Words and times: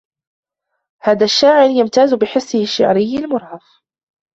هذا 1.01 1.25
الشاعر 1.25 1.69
يمتاز 1.69 2.13
بحسّه 2.13 2.59
الشعري 2.61 3.17
المرهف. 3.17 3.79